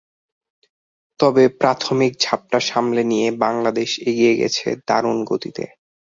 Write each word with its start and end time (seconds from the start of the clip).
তবে 1.19 1.43
প্রাথমিক 1.59 2.11
ঝাপটা 2.19 2.59
সামলে 2.69 3.01
নিয়ে 3.11 3.27
বাংলাদেশ 3.43 3.89
এগিয়ে 4.09 4.33
গেছে 4.41 4.67
দারুণ 4.87 5.17
গতিতে। 5.25 5.63